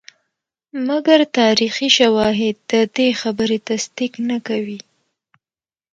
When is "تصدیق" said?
3.69-4.13